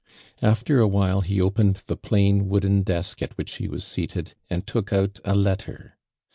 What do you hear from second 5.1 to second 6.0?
a letter.